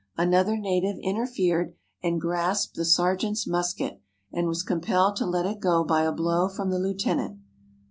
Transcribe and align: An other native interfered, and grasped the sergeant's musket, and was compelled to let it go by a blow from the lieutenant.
An 0.17 0.33
other 0.33 0.57
native 0.57 0.97
interfered, 1.03 1.75
and 2.01 2.19
grasped 2.19 2.73
the 2.75 2.85
sergeant's 2.85 3.45
musket, 3.45 4.01
and 4.33 4.47
was 4.47 4.63
compelled 4.63 5.15
to 5.17 5.27
let 5.27 5.45
it 5.45 5.59
go 5.59 5.83
by 5.83 6.01
a 6.05 6.11
blow 6.11 6.49
from 6.49 6.71
the 6.71 6.79
lieutenant. 6.79 7.37